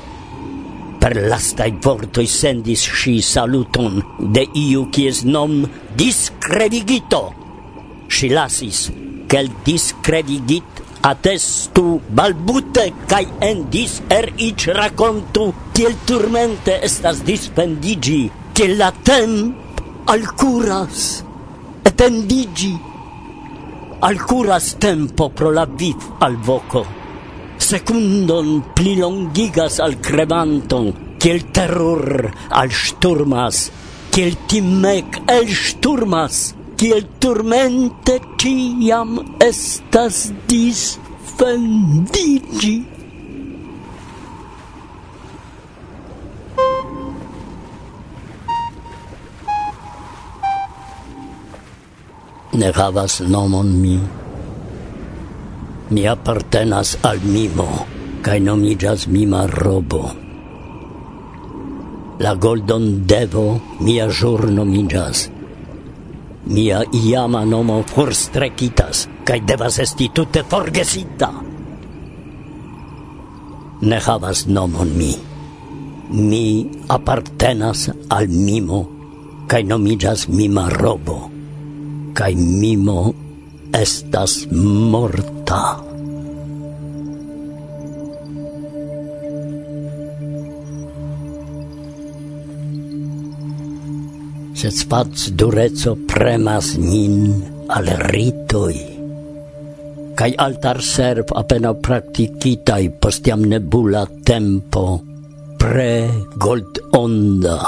Per 0.99 1.15
lastai 1.31 1.71
vortoi 1.85 2.27
sendis 2.27 2.83
si 2.99 3.15
saluton 3.23 4.03
de 4.35 4.45
iu 4.65 4.89
kies 4.95 5.23
nom 5.25 5.63
discredigito 5.95 7.23
si 8.11 8.29
lasis 8.35 8.91
kel 9.31 9.49
discredigit 9.65 10.83
attestu 11.07 12.01
balbute 12.19 12.91
kai 13.11 13.27
en 13.49 13.67
dis 13.71 14.01
er 14.19 14.27
ic 14.49 14.67
racontu 14.79 15.53
kiel 15.75 15.95
turmente 16.07 16.81
estas 16.83 17.23
dispendigi 17.27 18.23
kiel 18.55 18.79
la 18.79 18.91
al 20.13 20.23
curas 20.39 21.23
etendigi 21.85 22.79
alcuras 24.01 24.77
tempo 24.79 25.31
pro 25.31 25.51
la 25.51 25.67
viv 25.67 25.97
al 26.19 26.37
voco. 26.37 26.87
Secundon 27.59 28.63
pli 28.75 28.97
longigas 28.99 29.81
al 29.81 30.01
cremanton 30.01 30.93
kiel 31.23 31.55
terror 31.55 32.35
al 32.51 32.75
sturmas 32.75 33.71
kiel 34.11 34.35
timec 34.51 35.23
el 35.31 35.47
sturmas 35.55 36.51
kiel 36.77 37.07
turmente 37.23 38.19
ciam 38.41 39.23
estas 39.39 40.35
disfendigi 40.51 42.83
ne 52.53 52.69
havas 52.73 53.21
nomon 53.21 53.69
mi. 53.81 53.99
Mi 55.91 56.03
appartenas 56.09 56.99
al 57.03 57.21
mimo, 57.25 57.69
cae 58.25 58.41
nomigas 58.41 59.07
mima 59.09 59.47
robo. 59.47 60.03
La 62.21 62.35
goldon 62.35 63.07
devo 63.09 63.47
mia 63.81 64.09
jur 64.09 64.51
nomigas. 64.51 65.31
Mia 66.45 66.83
iama 66.93 67.45
nomo 67.45 67.83
forstrecitas, 67.89 69.09
cae 69.25 69.41
devas 69.41 69.79
esti 69.79 70.11
tutte 70.13 70.45
forgesita. 70.45 71.33
Ne 73.81 73.99
havas 73.99 74.47
nomon 74.47 74.97
mi. 74.97 75.13
Mi 76.13 76.69
appartenas 76.89 77.89
al 78.09 78.29
mimo, 78.29 78.87
cae 79.49 79.65
nomigas 79.65 80.29
mima 80.29 80.69
robo 80.69 81.33
cae 82.15 82.35
mimo 82.37 83.15
estas 83.73 84.47
morta. 84.53 85.63
Sed 94.53 94.75
spac 94.77 95.29
dureco 95.35 95.97
premas 96.07 96.75
nin 96.79 97.17
al 97.73 97.89
ritoi, 98.13 98.77
cae 100.19 100.35
altar 100.47 100.83
serv 100.85 101.33
apena 101.35 101.73
practicitai 101.75 102.93
postiam 103.01 103.43
nebula 103.49 104.05
tempo 104.23 104.85
pre 105.59 105.95
gold 106.37 106.79
onda 106.93 107.59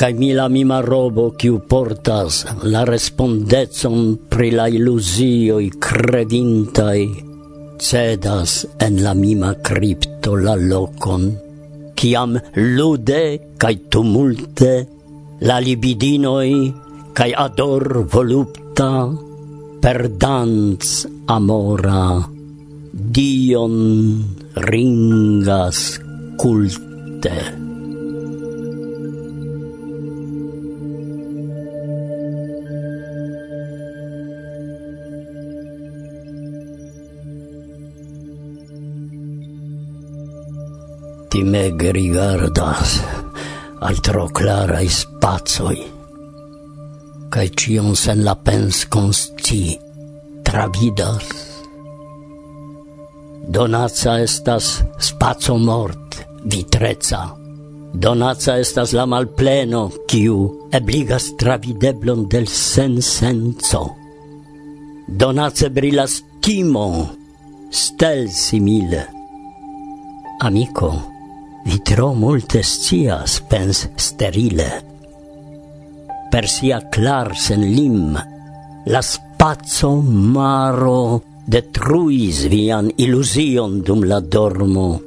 cae 0.00 0.14
mi 0.16 0.32
la 0.32 0.46
mima 0.48 0.78
robo 0.80 1.26
quiu 1.36 1.58
portas 1.68 2.46
la 2.72 2.86
respondezon 2.88 3.98
pri 4.32 4.48
la 4.56 4.64
illusioi 4.72 5.68
credintai 5.76 7.02
cedas 7.76 8.64
en 8.80 9.02
la 9.04 9.12
mima 9.12 9.52
cripto 9.60 10.36
la 10.40 10.56
locon, 10.56 11.28
ciam 11.92 12.32
lude 12.56 13.52
cae 13.60 13.76
tumulte 13.92 14.72
la 15.44 15.60
libidinoi 15.60 16.72
cae 17.12 17.36
ador 17.36 18.04
volupta 18.16 19.04
perdans 19.84 21.04
amora 21.28 22.24
dion 22.92 23.76
ringas 24.56 26.00
culte. 26.40 27.59
me 41.38 41.70
rigardas 41.70 43.00
al 43.80 44.00
tro 44.02 44.26
clarai 44.28 44.88
spazoi, 44.88 45.78
cae 47.30 47.48
cion 47.54 47.94
sen 47.94 48.24
la 48.24 48.34
pens 48.34 48.84
consti 48.90 49.78
travidas. 50.42 51.28
Donaca 53.46 54.18
estas 54.18 54.82
spazio 54.98 55.56
mort, 55.56 56.18
vitreza. 56.44 57.22
Donaca 57.94 58.58
estas 58.58 58.92
la 58.92 59.06
malpleno, 59.06 59.90
kiu 60.10 60.68
ebligas 60.72 61.30
travideblon 61.38 62.26
del 62.28 62.46
sen 62.46 63.00
senso. 63.02 63.94
Donace 65.06 65.70
brilas 65.70 66.22
timo, 66.42 67.08
stel 67.70 68.28
simile. 68.30 69.06
Amico, 70.40 71.19
Vi 71.64 71.78
tro 71.84 72.12
multe 72.14 72.62
scias, 72.62 73.40
pens 73.48 73.88
sterile. 73.96 74.70
Per 76.30 76.46
sia 76.48 76.78
clar 76.94 77.34
sen 77.36 77.64
lim, 77.74 78.14
la 78.86 79.02
spazzo 79.02 79.96
maro 80.00 81.22
detruis 81.50 82.44
vian 82.52 82.92
illusion 82.96 83.80
dum 83.82 84.06
la 84.06 84.20
dormo, 84.20 85.00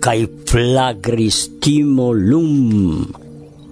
cae 0.00 0.24
flagris 0.48 1.44
timo 1.60 2.10
lum 2.12 3.06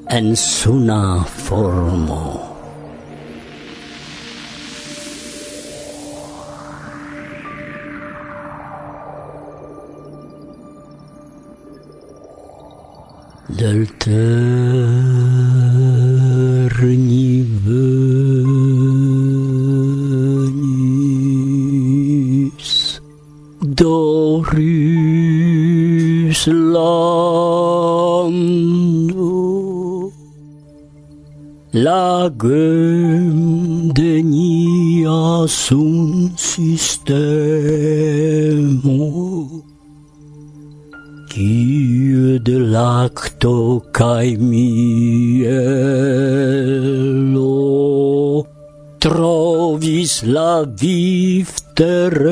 en 0.07 0.37
suna 0.37 1.25
formo. 1.25 2.50
dal 13.59 13.87
ternivenis. 13.99 14.71
Doris 23.63 24.81
lando 26.47 26.91
lagem 31.73 33.31
de 33.95 34.23
nia 34.23 35.47
sun 35.49 36.33
sistemo 36.37 37.11
de 42.43 42.59
lacto 42.59 43.85
cae 43.93 44.37
mielo. 44.37 45.57
Trovis 48.99 50.23
la 50.25 50.65
viv 50.65 51.49
terreno. 51.75 52.31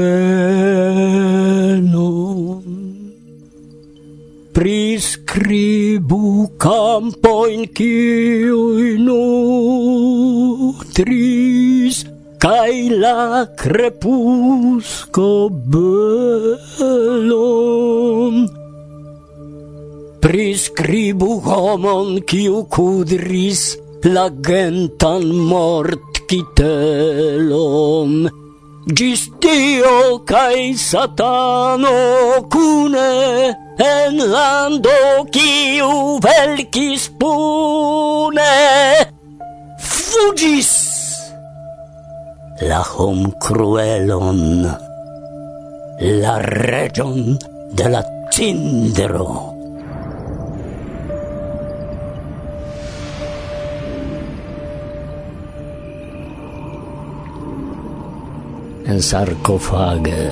Prescribu 4.59 6.49
campoin 6.59 7.61
ciui 7.77 8.99
nutris 9.07 10.97
cae 12.43 12.89
la 13.05 13.47
crepusco 13.63 15.31
belon 15.73 16.99
Priskribu 20.23 21.39
homon 21.47 22.19
kiu 22.27 22.65
kudris 22.75 23.77
la 24.03 24.27
gentan 24.31 25.31
mort 25.51 26.23
kitelon. 26.29 28.27
Gis 28.89 29.29
Dio 29.39 30.19
cae 30.27 30.75
Satano 30.75 32.41
cune 32.51 33.55
en 33.79 34.17
lando 34.33 35.23
kiu 35.31 36.19
velcis 36.25 37.11
pune 37.21 38.55
fugis 39.79 40.73
la 42.65 42.81
hom 42.83 43.31
cruelon 43.45 44.67
la 46.01 46.39
region 46.39 47.39
de 47.77 47.87
la 47.89 48.03
cindro. 48.33 49.58
sarcofage. 58.97 60.23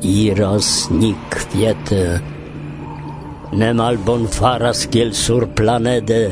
Iras 0.00 0.88
ni 0.90 1.12
kviete 1.28 2.04
ne 3.52 3.72
malbon 3.72 4.26
faras 4.26 4.86
kiel 4.90 5.12
sur 5.14 5.46
planede, 5.58 6.22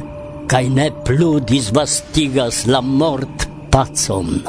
cae 0.50 0.68
ne 0.68 0.88
plu 1.06 1.38
disvastigas 1.40 2.64
la 2.66 2.80
mort 2.80 3.46
pacon. 3.72 4.40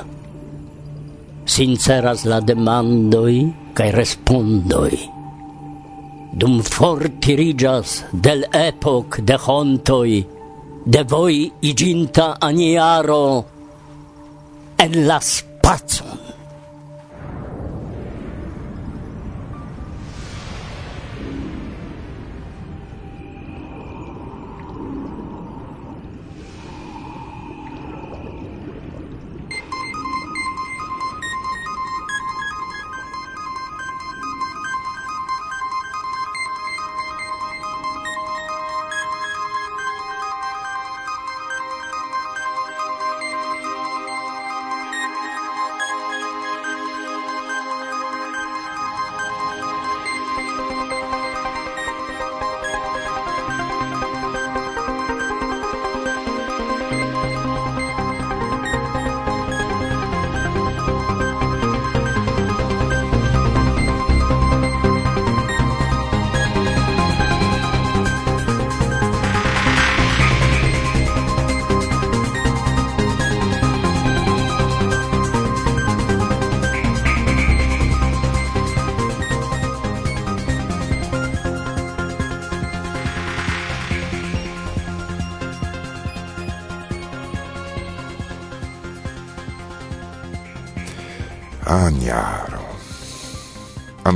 Sinceras 1.45 2.25
la 2.25 2.39
demandoi 2.41 3.37
cae 3.77 3.91
respondoi. 3.91 4.97
Dum 6.35 6.61
fortirigas 6.63 8.03
del 8.11 8.47
epoc 8.51 9.19
de 9.27 9.37
hontoi, 9.45 10.15
de 10.85 11.03
voi 11.03 11.51
iginta 11.61 12.35
aniaro, 12.41 13.45
en 14.77 15.07
las 15.07 15.45
battle 15.65 16.14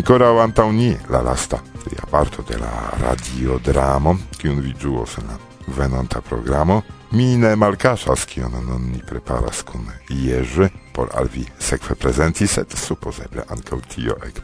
ancora 0.10 0.42
antau 0.42 0.72
ni 0.72 0.98
la 1.10 1.22
lasta 1.22 1.62
tria 1.84 2.04
parto 2.10 2.42
de 2.42 2.58
la 2.58 2.90
radiodramo, 2.98 4.16
kiun 4.42 4.58
vi 4.58 4.74
ĝuos 4.74 5.20
en 5.22 5.28
la 5.30 5.38
venanta 5.78 6.22
programo. 6.22 6.82
Mi 7.12 7.38
ne 7.38 7.52
malkaŝas 7.56 8.26
kion 8.26 8.58
non 8.66 8.90
ni 8.90 9.04
preparas 9.06 9.62
kun 9.62 9.86
Jerzy 10.10 10.66
por 10.94 11.14
alvi 11.14 11.46
sekve 11.60 11.94
prezenti, 11.94 12.48
sed 12.48 12.74
supposeble 12.74 13.46
ancau 13.54 13.82
tio 13.86 14.18
ec 14.26 14.42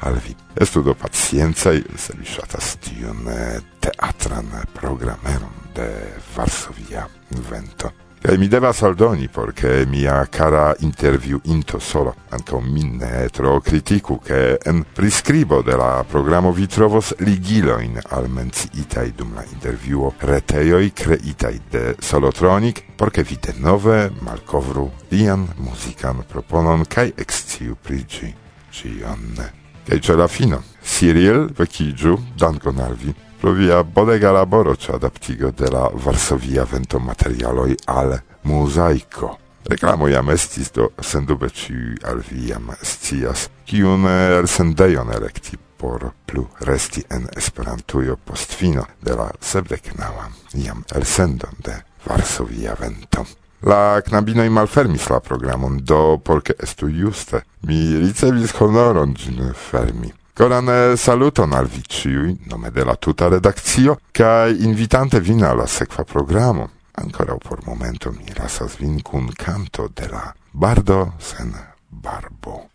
alvi. 0.00 0.34
Estu 0.56 0.82
do 0.82 0.94
paciencaj, 0.94 1.82
se 1.96 2.14
vi 2.16 2.24
shatas 2.24 2.76
tion 2.80 3.28
teatran 3.80 4.48
programeron 4.72 5.52
de 5.74 5.92
Varsovia 6.34 7.06
Vento. 7.50 8.09
E 8.22 8.36
mi 8.36 8.48
devas 8.48 8.82
aldoni, 8.82 9.28
perché 9.28 9.86
mia 9.86 10.28
cara 10.28 10.76
interview 10.80 11.40
into 11.44 11.78
solo 11.78 12.14
min 12.60 12.96
ne 12.96 13.28
tro 13.30 13.60
kritiku, 13.60 14.20
che 14.22 14.58
en 14.62 14.84
prescribo 14.92 15.62
de 15.62 15.74
la 15.74 16.04
programo 16.06 16.52
vi 16.52 16.66
trovos 16.66 17.14
ligilojn 17.16 17.98
al 18.10 18.28
dum 19.14 19.34
la 19.34 19.44
interviuo 19.50 20.12
reteioi 20.18 20.92
creitai 20.92 21.62
de 21.70 21.96
Solotronic, 21.98 22.84
por 22.94 23.10
vite 23.10 23.54
nove 23.56 24.10
denove 24.10 24.12
malkovru 24.20 24.90
lian 25.08 25.48
proponon 26.28 26.84
kai 26.84 27.14
exciu 27.16 27.74
prigi 27.82 28.34
ĝi 28.70 28.98
ĉion. 29.00 29.40
Kaj 29.88 30.16
la 30.16 30.28
fino, 30.28 30.62
Cyril 30.84 31.48
vekiĝu, 31.56 32.18
dankon 32.36 32.78
al 32.80 32.94
vi 32.94 33.29
pro 33.40 33.52
via 33.52 33.82
bodega 33.82 34.30
laboro 34.30 34.76
ci 34.76 34.90
adaptigo 34.90 35.50
de 35.50 35.70
la 35.70 35.90
Varsovia 35.94 36.64
ventomaterialoj 36.64 37.74
al 37.86 38.22
mosaico. 38.42 39.38
Reklamo 39.64 40.08
jam 40.08 40.28
estis, 40.30 40.70
do 40.72 40.90
sendube 41.00 41.48
ci 41.50 41.72
al 42.02 42.20
viam 42.20 42.74
stias, 42.82 43.48
scias, 43.64 44.04
el 44.04 44.38
elsendejon 44.40 45.12
elekti 45.12 45.58
por 45.76 46.12
plu 46.26 46.46
resti 46.60 47.04
en 47.08 47.28
Esperantujo 47.36 48.16
post 48.24 48.52
fino 48.52 48.84
de 49.00 49.16
la 49.16 49.30
sepdeknaŭa 49.40 50.28
jam 50.52 50.84
elsendon 50.94 51.56
de 51.64 51.80
Varsovia 52.04 52.76
vento. 52.80 53.24
La 53.62 54.00
knabinoi 54.04 54.48
malfermis 54.48 55.08
la 55.08 55.20
programon, 55.20 55.80
do 55.80 56.18
porke 56.18 56.54
estu 56.60 56.88
juste 56.88 57.44
mi 57.60 57.96
ricevis 57.96 58.52
honoron 58.60 59.14
gin 59.14 59.52
fermi. 59.54 60.19
Coran 60.40 60.68
eh, 60.68 60.96
saluton 60.96 61.52
al 61.52 61.66
vi 61.66 61.82
ciui, 61.86 62.34
nome 62.48 62.70
de 62.70 62.82
la 62.82 62.94
tuta 62.96 63.28
redakcio, 63.28 63.98
kaj 64.10 64.54
invitante 64.64 65.20
vin 65.20 65.42
al 65.44 65.58
la 65.60 65.66
sekva 65.66 66.00
programo. 66.04 66.70
Ancora 66.96 67.36
por 67.36 67.60
momento 67.66 68.10
mi 68.10 68.24
lasas 68.38 68.78
vin 68.80 69.02
kun 69.02 69.28
canto 69.36 69.90
de 69.92 70.08
la 70.08 70.32
bardo 70.52 71.12
sen 71.18 71.52
barbo. 71.90 72.70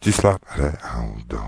Gis 0.00 0.22
la 0.22 0.38
reaudo. 0.54 1.42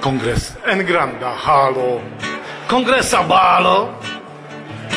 Congres 0.00 0.54
en 0.66 0.86
granda 0.86 1.34
halo 1.34 2.25
congressa 2.66 3.22
balo, 3.22 3.98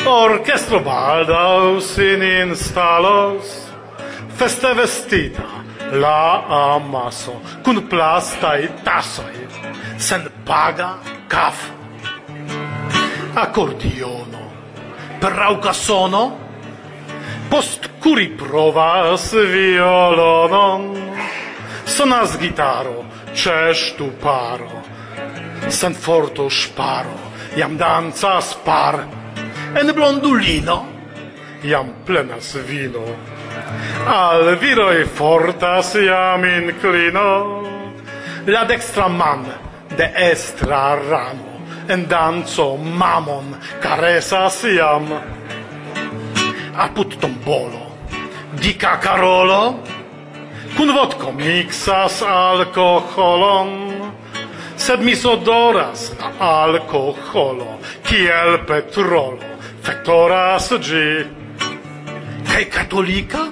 orchestro 0.04 0.80
balda 0.80 1.80
sin 1.80 2.22
instalos, 2.22 3.70
feste 4.36 4.74
vestita 4.74 5.46
la 5.92 6.74
amaso, 6.74 7.40
cun 7.62 7.86
plastai 7.86 8.68
tasso 8.82 9.22
sen 9.96 10.30
paga 10.44 10.98
caf. 11.28 11.70
Accordiono, 13.34 14.50
prauca 15.18 15.72
sono, 15.72 16.38
post 17.48 17.90
curi 18.00 18.28
provas 18.28 19.32
violonon, 19.32 21.12
sonas 21.84 22.38
gitaro, 22.38 23.04
cestu 23.32 24.10
paro, 24.18 24.82
sen 25.68 25.94
forto 25.94 26.48
sparo, 26.48 27.29
iam 27.56 27.76
danzas 27.76 28.54
par 28.64 29.06
en 29.74 29.92
blondulino 29.94 30.86
iam 31.62 31.92
plenas 32.06 32.54
vino. 32.66 33.04
Al 34.06 34.56
viroi 34.56 35.04
fortas 35.04 35.94
iam 35.94 36.44
inclino. 36.44 37.62
La 38.46 38.64
dextra 38.64 39.08
man 39.08 39.44
de 39.96 40.10
estra 40.30 40.96
ramo 40.96 41.60
en 41.88 42.06
danzo 42.08 42.76
mamon 42.76 43.56
caresas 43.80 44.64
iam. 44.64 45.06
Apud 46.76 47.18
tombolo 47.20 47.90
di 48.60 48.74
carolo 48.76 49.82
kun 50.76 50.94
vodko 50.94 51.32
mixas 51.32 52.22
alcoholon 52.22 53.89
sed 54.80 55.02
mis 55.04 55.24
odoras 55.28 56.08
alcoholo, 56.40 57.78
kiel 58.06 58.62
petrolo, 58.66 59.50
fetoras 59.84 60.70
gi. 60.80 61.10
Kaj 62.48 62.64
katolika? 62.72 63.44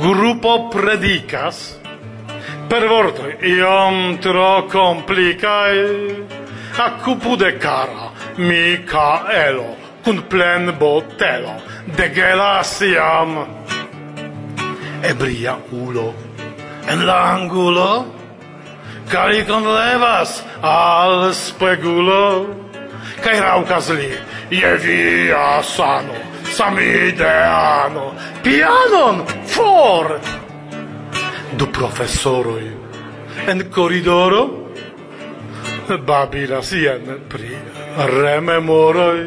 Grupo 0.00 0.68
predicas, 0.72 1.78
per 2.68 2.86
vortoi 2.88 3.36
iom 3.52 4.18
tro 4.24 4.66
complicae, 4.72 5.86
accupude 6.84 7.54
cara, 7.58 8.10
Micaelo, 8.36 9.70
cun 10.04 10.22
plen 10.28 10.72
botelo, 10.78 11.56
de 11.96 12.10
gelasiam. 12.14 13.40
Ebria 15.02 15.56
ulo, 15.72 16.12
en 16.88 17.06
la 17.06 17.18
angulo, 17.32 18.17
kaj 19.10 19.44
conlevas 19.46 20.42
al 20.62 21.32
spegulo, 21.34 22.46
kaj 23.24 23.40
raukas 23.40 23.88
li, 23.96 24.10
je 24.50 24.74
via 24.84 25.62
sano, 25.62 26.18
samideano, 26.52 28.12
pianon 28.42 29.24
for! 29.46 30.20
Du 31.58 31.66
profesoroj 31.72 32.64
en 33.48 33.64
koridoro 33.72 34.46
babilas 36.06 36.72
jen 36.72 37.20
pri 37.28 37.56
rememoroj, 37.96 39.20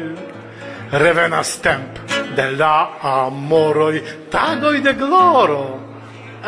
revenas 0.92 1.56
temp 1.58 1.98
de 2.36 2.50
la 2.50 2.88
amoroj, 3.02 4.02
tagoj 4.30 4.80
de 4.80 4.94
gloro 4.94 5.64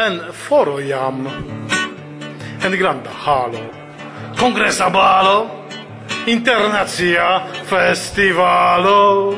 en 0.07 0.21
forojam 0.47 1.27
en 2.65 2.79
granda 2.79 3.11
halo. 3.25 3.61
Kongresa 4.37 4.89
balo, 4.91 5.69
internazia 6.27 7.43
festivalo, 7.65 9.35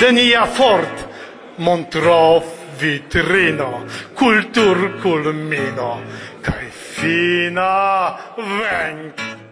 de 0.00 0.12
nia 0.12 0.46
fort 0.46 1.08
Montrov 1.56 2.44
vitrino, 2.80 3.84
cultur 4.14 4.98
culmino, 5.00 6.00
cae 6.42 6.68
fina 6.70 8.16
venk. 8.36 9.43